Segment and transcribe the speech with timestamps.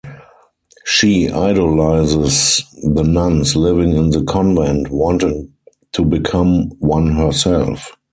[0.83, 5.53] She idolizes the nuns living in the convent, wanting
[5.91, 7.95] to become one herself.